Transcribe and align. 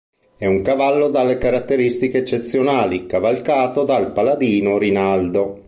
È 0.35 0.47
un 0.47 0.63
cavallo 0.63 1.09
dalle 1.09 1.37
caratteristiche 1.37 2.17
eccezionali, 2.17 3.05
cavalcato 3.05 3.83
dal 3.83 4.11
paladino 4.13 4.79
Rinaldo. 4.79 5.59